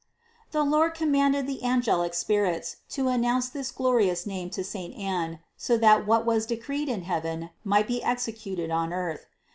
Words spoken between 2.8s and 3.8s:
to announce this